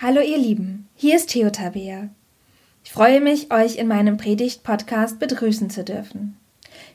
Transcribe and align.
Hallo 0.00 0.20
ihr 0.20 0.38
Lieben, 0.38 0.88
hier 0.94 1.16
ist 1.16 1.30
Theo 1.30 1.50
Tabea. 1.50 2.08
Ich 2.84 2.92
freue 2.92 3.20
mich, 3.20 3.52
euch 3.52 3.78
in 3.78 3.88
meinem 3.88 4.16
Predigt-Podcast 4.16 5.18
begrüßen 5.18 5.70
zu 5.70 5.82
dürfen. 5.82 6.36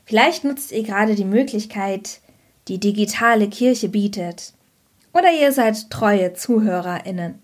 Vielleicht 0.06 0.46
nutzt 0.46 0.72
ihr 0.72 0.84
gerade 0.84 1.16
die 1.16 1.26
Möglichkeit, 1.26 2.22
die 2.70 2.80
digitale 2.80 3.50
Kirche 3.50 3.90
bietet. 3.90 4.54
Oder 5.12 5.34
ihr 5.34 5.52
seid 5.52 5.90
treue 5.90 6.32
ZuhörerInnen. 6.32 7.40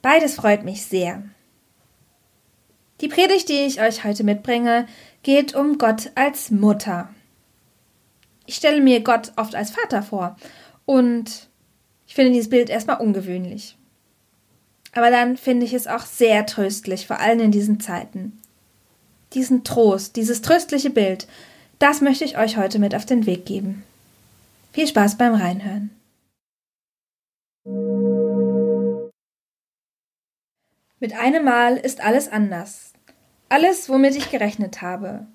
Beides 0.00 0.34
freut 0.34 0.64
mich 0.64 0.86
sehr. 0.86 1.24
Die 3.02 3.08
Predigt, 3.08 3.50
die 3.50 3.66
ich 3.66 3.82
euch 3.82 4.02
heute 4.02 4.24
mitbringe, 4.24 4.86
geht 5.22 5.54
um 5.54 5.76
Gott 5.76 6.10
als 6.14 6.50
Mutter. 6.50 7.10
Ich 8.46 8.54
stelle 8.54 8.80
mir 8.80 9.00
Gott 9.00 9.34
oft 9.36 9.56
als 9.56 9.72
Vater 9.72 10.02
vor 10.02 10.38
und 10.86 11.50
ich 12.06 12.14
finde 12.14 12.32
dieses 12.32 12.48
Bild 12.48 12.70
erstmal 12.70 12.96
ungewöhnlich. 12.96 13.76
Aber 14.96 15.10
dann 15.10 15.36
finde 15.36 15.66
ich 15.66 15.74
es 15.74 15.86
auch 15.86 16.06
sehr 16.06 16.46
tröstlich, 16.46 17.06
vor 17.06 17.20
allem 17.20 17.40
in 17.40 17.50
diesen 17.50 17.80
Zeiten. 17.80 18.40
Diesen 19.34 19.62
Trost, 19.62 20.16
dieses 20.16 20.40
tröstliche 20.40 20.88
Bild, 20.88 21.28
das 21.78 22.00
möchte 22.00 22.24
ich 22.24 22.38
euch 22.38 22.56
heute 22.56 22.78
mit 22.78 22.94
auf 22.94 23.04
den 23.04 23.26
Weg 23.26 23.44
geben. 23.44 23.84
Viel 24.72 24.86
Spaß 24.86 25.18
beim 25.18 25.34
Reinhören. 25.34 25.90
Mit 30.98 31.12
einem 31.14 31.44
Mal 31.44 31.76
ist 31.76 32.00
alles 32.00 32.32
anders. 32.32 32.94
Alles, 33.50 33.90
womit 33.90 34.16
ich 34.16 34.30
gerechnet 34.30 34.80
habe. 34.80 35.26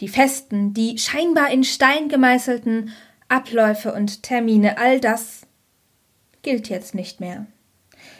Die 0.00 0.08
festen, 0.08 0.74
die 0.74 0.98
scheinbar 0.98 1.50
in 1.50 1.64
Stein 1.64 2.10
gemeißelten 2.10 2.92
Abläufe 3.28 3.94
und 3.94 4.22
Termine, 4.22 4.76
all 4.76 5.00
das 5.00 5.46
gilt 6.42 6.68
jetzt 6.68 6.94
nicht 6.94 7.20
mehr. 7.20 7.46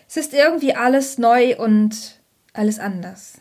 Es 0.08 0.16
ist 0.16 0.32
irgendwie 0.32 0.74
alles 0.74 1.18
neu 1.18 1.56
und 1.56 2.20
alles 2.52 2.78
anders. 2.78 3.40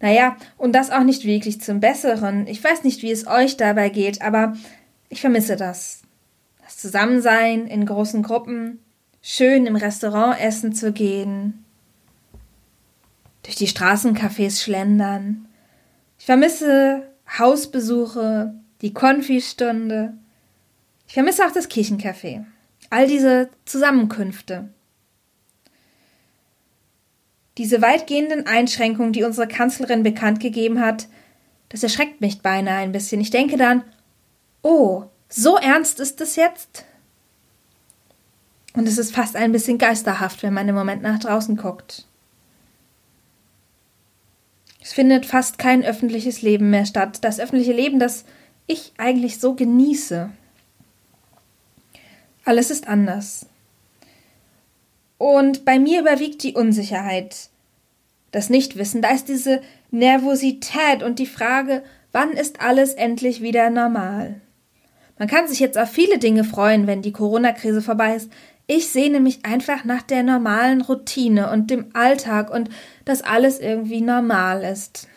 Naja, 0.00 0.36
und 0.58 0.72
das 0.74 0.90
auch 0.90 1.04
nicht 1.04 1.24
wirklich 1.24 1.60
zum 1.60 1.80
Besseren. 1.80 2.46
Ich 2.46 2.62
weiß 2.62 2.84
nicht, 2.84 3.02
wie 3.02 3.10
es 3.10 3.26
euch 3.26 3.56
dabei 3.56 3.88
geht, 3.88 4.22
aber 4.22 4.54
ich 5.08 5.20
vermisse 5.20 5.56
das. 5.56 6.02
Das 6.62 6.76
Zusammensein 6.76 7.66
in 7.66 7.86
großen 7.86 8.22
Gruppen, 8.22 8.80
schön 9.22 9.66
im 9.66 9.76
Restaurant 9.76 10.40
essen 10.40 10.74
zu 10.74 10.92
gehen, 10.92 11.64
durch 13.42 13.56
die 13.56 13.68
Straßencafés 13.68 14.62
schlendern. 14.62 15.48
Ich 16.18 16.26
vermisse 16.26 17.06
Hausbesuche, 17.38 18.54
die 18.82 18.92
Konfistunde. 18.92 20.14
Ich 21.06 21.14
vermisse 21.14 21.46
auch 21.46 21.52
das 21.52 21.70
Kirchencafé. 21.70 22.44
All 22.90 23.06
diese 23.06 23.50
Zusammenkünfte. 23.64 24.68
Diese 27.58 27.80
weitgehenden 27.80 28.46
Einschränkungen, 28.46 29.12
die 29.12 29.24
unsere 29.24 29.48
Kanzlerin 29.48 30.02
bekannt 30.02 30.40
gegeben 30.40 30.80
hat, 30.80 31.08
das 31.68 31.82
erschreckt 31.82 32.20
mich 32.20 32.42
beinahe 32.42 32.78
ein 32.78 32.92
bisschen. 32.92 33.20
Ich 33.20 33.30
denke 33.30 33.56
dann, 33.56 33.82
oh, 34.62 35.04
so 35.28 35.56
ernst 35.56 36.00
ist 36.00 36.20
es 36.20 36.36
jetzt? 36.36 36.84
Und 38.74 38.86
es 38.86 38.98
ist 38.98 39.14
fast 39.14 39.36
ein 39.36 39.52
bisschen 39.52 39.78
geisterhaft, 39.78 40.42
wenn 40.42 40.52
man 40.52 40.68
im 40.68 40.74
Moment 40.74 41.02
nach 41.02 41.18
draußen 41.18 41.56
guckt. 41.56 42.06
Es 44.82 44.92
findet 44.92 45.26
fast 45.26 45.58
kein 45.58 45.82
öffentliches 45.82 46.42
Leben 46.42 46.70
mehr 46.70 46.86
statt. 46.86 47.24
Das 47.24 47.40
öffentliche 47.40 47.72
Leben, 47.72 47.98
das 47.98 48.24
ich 48.66 48.92
eigentlich 48.98 49.40
so 49.40 49.54
genieße. 49.54 50.30
Alles 52.46 52.70
ist 52.70 52.86
anders. 52.86 53.46
Und 55.18 55.64
bei 55.64 55.80
mir 55.80 56.00
überwiegt 56.00 56.44
die 56.44 56.54
Unsicherheit, 56.54 57.50
das 58.30 58.50
Nichtwissen. 58.50 59.02
Da 59.02 59.10
ist 59.10 59.28
diese 59.28 59.60
Nervosität 59.90 61.02
und 61.02 61.18
die 61.18 61.26
Frage, 61.26 61.82
wann 62.12 62.30
ist 62.32 62.60
alles 62.60 62.94
endlich 62.94 63.42
wieder 63.42 63.68
normal? 63.68 64.40
Man 65.18 65.26
kann 65.26 65.48
sich 65.48 65.58
jetzt 65.58 65.76
auf 65.76 65.90
viele 65.90 66.18
Dinge 66.18 66.44
freuen, 66.44 66.86
wenn 66.86 67.02
die 67.02 67.12
Corona-Krise 67.12 67.82
vorbei 67.82 68.14
ist. 68.14 68.30
Ich 68.68 68.90
sehne 68.90 69.18
mich 69.18 69.44
einfach 69.44 69.84
nach 69.84 70.02
der 70.02 70.22
normalen 70.22 70.82
Routine 70.82 71.50
und 71.50 71.68
dem 71.68 71.86
Alltag 71.94 72.50
und 72.50 72.70
dass 73.04 73.22
alles 73.22 73.58
irgendwie 73.58 74.02
normal 74.02 74.62
ist. 74.62 75.08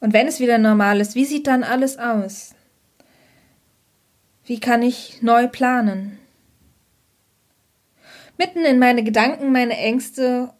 Und 0.00 0.12
wenn 0.12 0.26
es 0.26 0.40
wieder 0.40 0.58
normal 0.58 1.00
ist, 1.00 1.14
wie 1.14 1.24
sieht 1.24 1.46
dann 1.46 1.62
alles 1.62 1.98
aus? 1.98 2.56
Wie 4.50 4.58
kann 4.58 4.82
ich 4.82 5.22
neu 5.22 5.46
planen? 5.46 6.18
Mitten 8.36 8.64
in 8.64 8.80
meine 8.80 9.04
Gedanken, 9.04 9.52
meine 9.52 9.76
Ängste, 9.76 10.52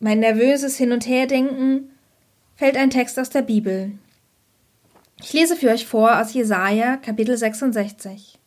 mein 0.00 0.20
nervöses 0.20 0.78
Hin- 0.78 0.92
und 0.92 1.06
Herdenken 1.06 1.90
fällt 2.56 2.78
ein 2.78 2.88
Text 2.88 3.18
aus 3.18 3.28
der 3.28 3.42
Bibel. 3.42 3.92
Ich 5.20 5.34
lese 5.34 5.56
für 5.56 5.68
euch 5.68 5.86
vor 5.86 6.18
aus 6.18 6.32
Jesaja, 6.32 6.96
Kapitel 6.96 7.36
66. 7.36 8.38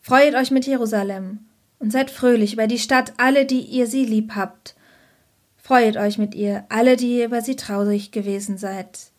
Freuet 0.00 0.34
euch 0.34 0.50
mit 0.50 0.66
Jerusalem 0.66 1.46
und 1.78 1.92
seid 1.92 2.10
fröhlich 2.10 2.54
über 2.54 2.66
die 2.66 2.80
Stadt, 2.80 3.12
alle, 3.18 3.46
die 3.46 3.60
ihr 3.60 3.86
sie 3.86 4.04
lieb 4.04 4.32
habt. 4.34 4.74
Freuet 5.58 5.96
euch 5.96 6.18
mit 6.18 6.34
ihr, 6.34 6.64
alle, 6.70 6.96
die 6.96 7.18
ihr 7.18 7.26
über 7.26 7.40
sie 7.40 7.54
traurig 7.54 8.10
gewesen 8.10 8.58
seid. 8.58 9.13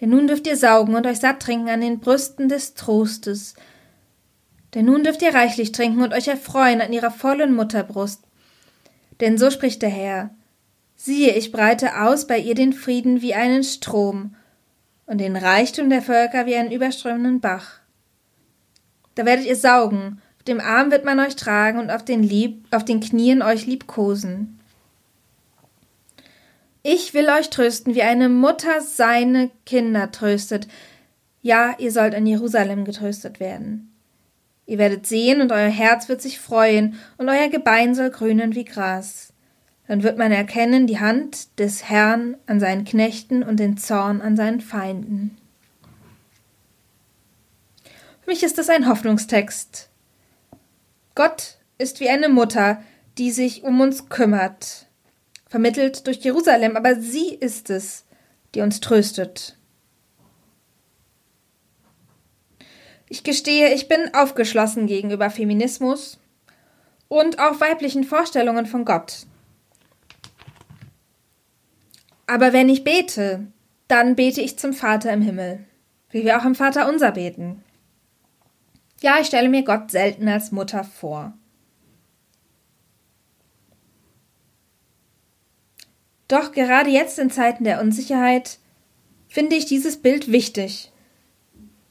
Denn 0.00 0.10
nun 0.10 0.26
dürft 0.26 0.46
ihr 0.46 0.56
saugen 0.56 0.94
und 0.94 1.06
euch 1.06 1.18
satt 1.18 1.40
trinken 1.40 1.68
an 1.68 1.80
den 1.80 1.98
Brüsten 1.98 2.48
des 2.48 2.74
Trostes. 2.74 3.54
Denn 4.74 4.84
nun 4.84 5.02
dürft 5.02 5.22
ihr 5.22 5.34
reichlich 5.34 5.72
trinken 5.72 6.02
und 6.02 6.12
euch 6.12 6.28
erfreuen 6.28 6.80
an 6.80 6.92
ihrer 6.92 7.10
vollen 7.10 7.54
Mutterbrust. 7.54 8.22
Denn 9.20 9.38
so 9.38 9.50
spricht 9.50 9.82
der 9.82 9.88
Herr. 9.88 10.30
Siehe, 10.94 11.34
ich 11.34 11.52
breite 11.52 12.00
aus 12.00 12.26
bei 12.26 12.38
ihr 12.38 12.54
den 12.54 12.72
Frieden 12.72 13.22
wie 13.22 13.34
einen 13.34 13.64
Strom 13.64 14.34
und 15.06 15.18
den 15.18 15.36
Reichtum 15.36 15.90
der 15.90 16.02
Völker 16.02 16.46
wie 16.46 16.54
einen 16.54 16.72
überströmenden 16.72 17.40
Bach. 17.40 17.80
Da 19.14 19.24
werdet 19.24 19.46
ihr 19.46 19.56
saugen, 19.56 20.20
auf 20.36 20.44
dem 20.44 20.60
Arm 20.60 20.90
wird 20.90 21.04
man 21.04 21.18
euch 21.18 21.34
tragen 21.34 21.78
und 21.78 21.90
auf 21.90 22.04
den, 22.04 22.22
Lieb, 22.22 22.66
auf 22.70 22.84
den 22.84 23.00
Knien 23.00 23.42
euch 23.42 23.66
liebkosen. 23.66 24.57
Ich 26.90 27.12
will 27.12 27.28
euch 27.28 27.50
trösten, 27.50 27.94
wie 27.94 28.02
eine 28.02 28.30
Mutter 28.30 28.80
seine 28.80 29.50
Kinder 29.66 30.10
tröstet. 30.10 30.68
Ja, 31.42 31.74
ihr 31.78 31.92
sollt 31.92 32.14
in 32.14 32.24
Jerusalem 32.24 32.86
getröstet 32.86 33.40
werden. 33.40 33.92
Ihr 34.64 34.78
werdet 34.78 35.06
sehen 35.06 35.42
und 35.42 35.52
euer 35.52 35.68
Herz 35.68 36.08
wird 36.08 36.22
sich 36.22 36.40
freuen 36.40 36.98
und 37.18 37.28
euer 37.28 37.48
Gebein 37.50 37.94
soll 37.94 38.08
grünen 38.08 38.54
wie 38.54 38.64
Gras. 38.64 39.34
Dann 39.86 40.02
wird 40.02 40.16
man 40.16 40.32
erkennen 40.32 40.86
die 40.86 40.98
Hand 40.98 41.58
des 41.58 41.90
Herrn 41.90 42.38
an 42.46 42.58
seinen 42.58 42.86
Knechten 42.86 43.42
und 43.42 43.60
den 43.60 43.76
Zorn 43.76 44.22
an 44.22 44.34
seinen 44.34 44.62
Feinden. 44.62 45.36
Für 48.22 48.30
mich 48.30 48.42
ist 48.42 48.56
das 48.56 48.70
ein 48.70 48.88
Hoffnungstext. 48.88 49.90
Gott 51.14 51.58
ist 51.76 52.00
wie 52.00 52.08
eine 52.08 52.30
Mutter, 52.30 52.82
die 53.18 53.30
sich 53.30 53.62
um 53.62 53.78
uns 53.82 54.08
kümmert, 54.08 54.87
vermittelt 55.48 56.06
durch 56.06 56.18
Jerusalem, 56.18 56.76
aber 56.76 56.96
sie 56.96 57.34
ist 57.34 57.70
es, 57.70 58.04
die 58.54 58.60
uns 58.60 58.80
tröstet. 58.80 59.56
Ich 63.08 63.24
gestehe, 63.24 63.72
ich 63.72 63.88
bin 63.88 64.14
aufgeschlossen 64.14 64.86
gegenüber 64.86 65.30
Feminismus 65.30 66.18
und 67.08 67.38
auch 67.38 67.60
weiblichen 67.60 68.04
Vorstellungen 68.04 68.66
von 68.66 68.84
Gott. 68.84 69.26
Aber 72.26 72.52
wenn 72.52 72.68
ich 72.68 72.84
bete, 72.84 73.46
dann 73.88 74.14
bete 74.14 74.42
ich 74.42 74.58
zum 74.58 74.74
Vater 74.74 75.10
im 75.12 75.22
Himmel, 75.22 75.64
wie 76.10 76.24
wir 76.24 76.38
auch 76.38 76.44
im 76.44 76.54
Vater 76.54 76.86
unser 76.86 77.12
beten. 77.12 77.64
Ja, 79.00 79.18
ich 79.20 79.28
stelle 79.28 79.48
mir 79.48 79.62
Gott 79.62 79.90
selten 79.90 80.28
als 80.28 80.52
Mutter 80.52 80.84
vor. 80.84 81.32
Doch 86.28 86.52
gerade 86.52 86.90
jetzt 86.90 87.18
in 87.18 87.30
Zeiten 87.30 87.64
der 87.64 87.80
Unsicherheit 87.80 88.58
finde 89.28 89.56
ich 89.56 89.64
dieses 89.66 89.96
Bild 89.96 90.30
wichtig. 90.30 90.92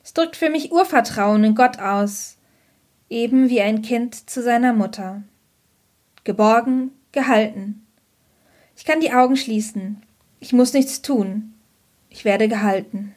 Es 0.03 0.13
drückt 0.13 0.35
für 0.35 0.49
mich 0.49 0.71
Urvertrauen 0.71 1.43
in 1.43 1.55
Gott 1.55 1.79
aus, 1.79 2.37
eben 3.09 3.49
wie 3.49 3.61
ein 3.61 3.81
Kind 3.81 4.29
zu 4.29 4.41
seiner 4.41 4.73
Mutter. 4.73 5.23
Geborgen, 6.23 6.91
gehalten. 7.11 7.85
Ich 8.75 8.85
kann 8.85 8.99
die 8.99 9.11
Augen 9.11 9.35
schließen. 9.35 10.03
Ich 10.39 10.53
muss 10.53 10.73
nichts 10.73 11.01
tun. 11.01 11.53
Ich 12.09 12.25
werde 12.25 12.47
gehalten. 12.47 13.15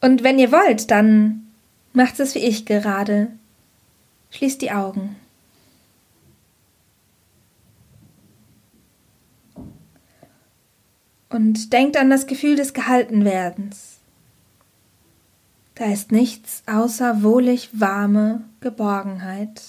Und 0.00 0.22
wenn 0.22 0.38
ihr 0.38 0.52
wollt, 0.52 0.90
dann 0.90 1.52
macht 1.92 2.18
es 2.18 2.34
wie 2.34 2.40
ich 2.40 2.66
gerade. 2.66 3.28
Schließt 4.30 4.60
die 4.62 4.72
Augen. 4.72 5.16
Und 11.34 11.72
denkt 11.72 11.96
an 11.96 12.10
das 12.10 12.28
Gefühl 12.28 12.54
des 12.54 12.74
Gehaltenwerdens. 12.74 13.98
Da 15.74 15.86
ist 15.86 16.12
nichts 16.12 16.62
außer 16.66 17.24
wohlig 17.24 17.70
warme 17.72 18.44
Geborgenheit. 18.60 19.60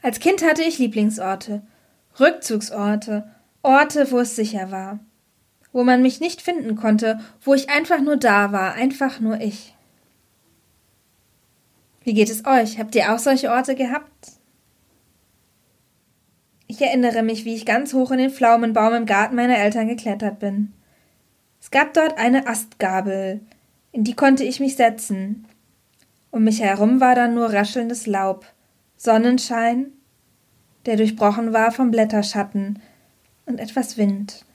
Als 0.00 0.20
Kind 0.20 0.42
hatte 0.42 0.62
ich 0.62 0.78
Lieblingsorte, 0.78 1.60
Rückzugsorte, 2.18 3.30
Orte, 3.60 4.10
wo 4.10 4.20
es 4.20 4.34
sicher 4.34 4.70
war, 4.70 5.00
wo 5.70 5.84
man 5.84 6.00
mich 6.00 6.18
nicht 6.18 6.40
finden 6.40 6.76
konnte, 6.76 7.20
wo 7.42 7.52
ich 7.52 7.68
einfach 7.68 8.00
nur 8.00 8.16
da 8.16 8.52
war, 8.52 8.72
einfach 8.72 9.20
nur 9.20 9.38
ich. 9.38 9.74
Wie 12.04 12.14
geht 12.14 12.30
es 12.30 12.46
euch? 12.46 12.78
Habt 12.78 12.94
ihr 12.94 13.12
auch 13.12 13.18
solche 13.18 13.50
Orte 13.50 13.74
gehabt? 13.74 14.41
Ich 16.72 16.80
erinnere 16.80 17.22
mich, 17.22 17.44
wie 17.44 17.54
ich 17.54 17.66
ganz 17.66 17.92
hoch 17.92 18.12
in 18.12 18.16
den 18.16 18.30
Pflaumenbaum 18.30 18.94
im 18.94 19.04
Garten 19.04 19.36
meiner 19.36 19.58
Eltern 19.58 19.88
geklettert 19.88 20.38
bin. 20.38 20.72
Es 21.60 21.70
gab 21.70 21.92
dort 21.92 22.16
eine 22.16 22.46
Astgabel, 22.46 23.42
in 23.92 24.04
die 24.04 24.14
konnte 24.14 24.42
ich 24.42 24.58
mich 24.58 24.76
setzen. 24.76 25.46
Um 26.30 26.44
mich 26.44 26.62
herum 26.62 26.98
war 26.98 27.14
dann 27.14 27.34
nur 27.34 27.52
raschelndes 27.52 28.06
Laub, 28.06 28.46
Sonnenschein, 28.96 29.92
der 30.86 30.96
durchbrochen 30.96 31.52
war 31.52 31.72
vom 31.72 31.90
Blätterschatten 31.90 32.80
und 33.44 33.60
etwas 33.60 33.98
Wind. 33.98 34.46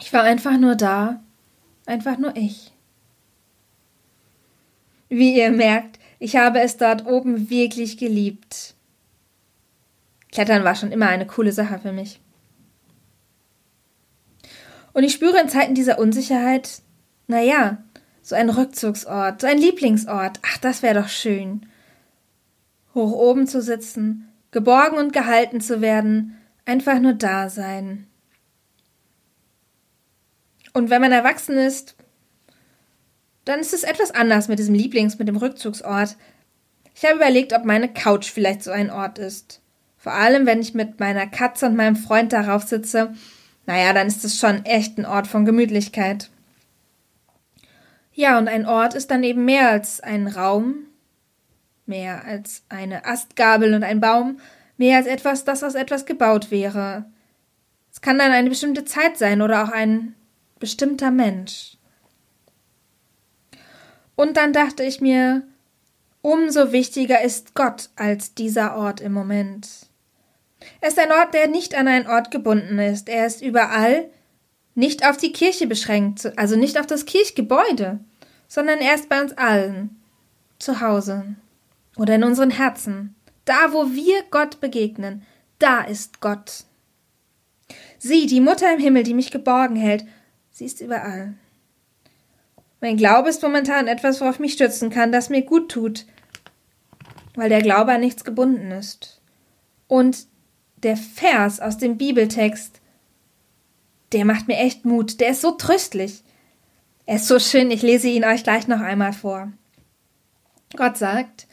Ich 0.00 0.12
war 0.12 0.24
einfach 0.24 0.58
nur 0.58 0.74
da, 0.74 1.22
einfach 1.86 2.18
nur 2.18 2.34
ich. 2.34 2.72
Wie 5.08 5.38
ihr 5.38 5.52
merkt, 5.52 6.00
ich 6.18 6.34
habe 6.34 6.58
es 6.58 6.76
dort 6.76 7.06
oben 7.06 7.50
wirklich 7.50 7.98
geliebt. 7.98 8.74
Klettern 10.30 10.64
war 10.64 10.74
schon 10.74 10.92
immer 10.92 11.08
eine 11.08 11.26
coole 11.26 11.52
Sache 11.52 11.78
für 11.78 11.92
mich. 11.92 12.20
Und 14.92 15.04
ich 15.04 15.12
spüre 15.12 15.40
in 15.40 15.48
Zeiten 15.48 15.74
dieser 15.74 15.98
Unsicherheit, 15.98 16.82
na 17.26 17.40
ja, 17.40 17.78
so 18.22 18.34
ein 18.34 18.50
Rückzugsort, 18.50 19.40
so 19.40 19.46
ein 19.46 19.58
Lieblingsort, 19.58 20.40
ach, 20.42 20.58
das 20.58 20.82
wäre 20.82 21.00
doch 21.00 21.08
schön 21.08 21.66
hoch 22.98 23.12
oben 23.12 23.46
zu 23.46 23.62
sitzen, 23.62 24.28
geborgen 24.50 24.98
und 24.98 25.12
gehalten 25.12 25.60
zu 25.60 25.80
werden, 25.80 26.36
einfach 26.64 26.98
nur 27.00 27.14
da 27.14 27.48
sein. 27.48 28.06
Und 30.74 30.90
wenn 30.90 31.00
man 31.00 31.12
erwachsen 31.12 31.56
ist, 31.56 31.96
dann 33.44 33.60
ist 33.60 33.72
es 33.72 33.84
etwas 33.84 34.10
anders 34.10 34.48
mit 34.48 34.58
diesem 34.58 34.74
Lieblings-, 34.74 35.18
mit 35.18 35.28
dem 35.28 35.36
Rückzugsort. 35.36 36.16
Ich 36.94 37.04
habe 37.04 37.16
überlegt, 37.16 37.52
ob 37.52 37.64
meine 37.64 37.92
Couch 37.92 38.30
vielleicht 38.30 38.62
so 38.62 38.70
ein 38.70 38.90
Ort 38.90 39.18
ist. 39.18 39.62
Vor 39.98 40.12
allem, 40.12 40.46
wenn 40.46 40.60
ich 40.60 40.74
mit 40.74 41.00
meiner 41.00 41.26
Katze 41.26 41.66
und 41.66 41.76
meinem 41.76 41.96
Freund 41.96 42.32
darauf 42.32 42.62
sitze, 42.62 43.12
naja, 43.66 43.92
dann 43.92 44.06
ist 44.06 44.24
es 44.24 44.38
schon 44.38 44.64
echt 44.64 44.96
ein 44.96 45.04
Ort 45.04 45.26
von 45.26 45.44
Gemütlichkeit. 45.44 46.30
Ja, 48.12 48.38
und 48.38 48.48
ein 48.48 48.66
Ort 48.66 48.94
ist 48.94 49.10
dann 49.10 49.22
eben 49.22 49.44
mehr 49.44 49.68
als 49.68 50.00
ein 50.00 50.26
Raum, 50.26 50.86
mehr 51.84 52.24
als 52.24 52.62
eine 52.68 53.04
Astgabel 53.04 53.74
und 53.74 53.82
ein 53.82 54.00
Baum, 54.00 54.40
mehr 54.76 54.96
als 54.96 55.06
etwas, 55.06 55.44
das 55.44 55.62
aus 55.62 55.74
etwas 55.74 56.06
gebaut 56.06 56.50
wäre. 56.50 57.04
Es 57.92 58.00
kann 58.00 58.18
dann 58.18 58.32
eine 58.32 58.48
bestimmte 58.48 58.84
Zeit 58.84 59.18
sein 59.18 59.42
oder 59.42 59.64
auch 59.64 59.70
ein 59.70 60.14
bestimmter 60.58 61.10
Mensch. 61.10 61.76
Und 64.14 64.36
dann 64.36 64.52
dachte 64.52 64.82
ich 64.82 65.00
mir, 65.00 65.42
umso 66.22 66.72
wichtiger 66.72 67.22
ist 67.22 67.54
Gott 67.54 67.90
als 67.96 68.34
dieser 68.34 68.76
Ort 68.76 69.00
im 69.00 69.12
Moment. 69.12 69.87
Er 70.80 70.88
ist 70.88 70.98
ein 70.98 71.12
Ort, 71.12 71.34
der 71.34 71.48
nicht 71.48 71.74
an 71.74 71.88
einen 71.88 72.06
Ort 72.06 72.30
gebunden 72.30 72.78
ist. 72.78 73.08
Er 73.08 73.26
ist 73.26 73.42
überall, 73.42 74.08
nicht 74.74 75.04
auf 75.04 75.16
die 75.16 75.32
Kirche 75.32 75.66
beschränkt, 75.66 76.32
also 76.38 76.54
nicht 76.54 76.78
auf 76.78 76.86
das 76.86 77.04
Kirchgebäude, 77.04 77.98
sondern 78.46 78.78
er 78.78 78.94
ist 78.94 79.08
bei 79.08 79.20
uns 79.20 79.32
allen 79.36 80.00
zu 80.58 80.80
Hause 80.80 81.34
oder 81.96 82.14
in 82.14 82.24
unseren 82.24 82.50
Herzen. 82.50 83.16
Da, 83.44 83.72
wo 83.72 83.90
wir 83.92 84.22
Gott 84.30 84.60
begegnen, 84.60 85.24
da 85.58 85.80
ist 85.80 86.20
Gott. 86.20 86.64
Sie, 87.98 88.26
die 88.26 88.40
Mutter 88.40 88.72
im 88.72 88.80
Himmel, 88.80 89.02
die 89.02 89.14
mich 89.14 89.32
geborgen 89.32 89.76
hält, 89.76 90.04
sie 90.50 90.64
ist 90.64 90.80
überall. 90.80 91.34
Mein 92.80 92.96
Glaube 92.96 93.28
ist 93.28 93.42
momentan 93.42 93.88
etwas, 93.88 94.20
worauf 94.20 94.36
ich 94.36 94.40
mich 94.40 94.52
stützen 94.52 94.90
kann, 94.90 95.10
das 95.10 95.30
mir 95.30 95.42
gut 95.42 95.70
tut, 95.70 96.06
weil 97.34 97.48
der 97.48 97.62
Glaube 97.62 97.92
an 97.92 98.00
nichts 98.00 98.24
gebunden 98.24 98.70
ist. 98.70 99.20
Und 99.88 100.28
der 100.82 100.96
Vers 100.96 101.60
aus 101.60 101.78
dem 101.78 101.98
Bibeltext, 101.98 102.80
der 104.12 104.24
macht 104.24 104.48
mir 104.48 104.56
echt 104.56 104.84
Mut, 104.84 105.20
der 105.20 105.30
ist 105.30 105.40
so 105.40 105.52
tröstlich. 105.52 106.22
Er 107.06 107.16
ist 107.16 107.26
so 107.26 107.38
schön, 107.38 107.70
ich 107.70 107.82
lese 107.82 108.08
ihn 108.08 108.24
euch 108.24 108.42
gleich 108.42 108.68
noch 108.68 108.80
einmal 108.80 109.12
vor. 109.12 109.52
Gott 110.76 110.96
sagt, 110.98 111.46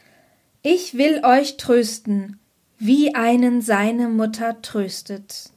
ich 0.62 0.98
will 0.98 1.24
euch 1.24 1.58
trösten, 1.58 2.40
wie 2.78 3.16
einen 3.16 3.62
seine 3.62 4.10
Mutter 4.10 4.62
tröstet. 4.62 5.52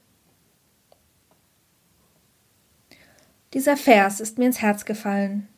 Dieser 3.55 3.77
Vers 3.77 4.21
ist 4.21 4.39
mir 4.39 4.47
ins 4.47 4.61
Herz 4.61 4.85
gefallen. 4.85 5.49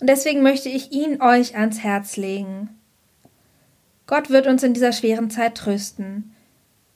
Und 0.00 0.08
deswegen 0.08 0.42
möchte 0.42 0.68
ich 0.68 0.92
ihn 0.92 1.20
euch 1.20 1.56
ans 1.56 1.80
Herz 1.80 2.16
legen. 2.16 2.70
Gott 4.06 4.30
wird 4.30 4.46
uns 4.46 4.62
in 4.62 4.74
dieser 4.74 4.92
schweren 4.92 5.30
Zeit 5.30 5.56
trösten. 5.56 6.33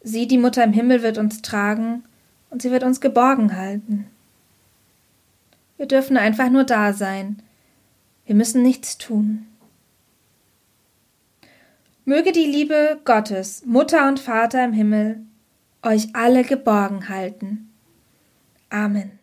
Sie, 0.03 0.27
die 0.27 0.39
Mutter 0.39 0.65
im 0.65 0.73
Himmel, 0.73 1.03
wird 1.03 1.19
uns 1.19 1.43
tragen 1.43 2.05
und 2.50 2.62
sie 2.62 2.71
wird 2.71 2.85
uns 2.85 3.00
geborgen 3.00 3.56
halten. 3.56 4.06
Wir 5.77 5.87
dürfen 5.87 6.17
einfach 6.17 6.50
nur 6.50 6.65
da 6.65 6.93
sein. 6.93 7.43
Wir 8.27 8.35
müssen 8.35 8.62
nichts 8.62 8.99
tun. 8.99 9.47
Möge 12.05 12.33
die 12.33 12.47
Liebe 12.47 13.00
Gottes, 13.05 13.65
Mutter 13.67 14.09
und 14.09 14.19
Vater 14.19 14.65
im 14.65 14.73
Himmel, 14.73 15.21
euch 15.83 16.09
alle 16.15 16.43
geborgen 16.43 17.09
halten. 17.09 17.71
Amen. 18.71 19.18